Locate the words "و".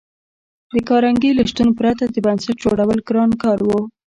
3.63-3.69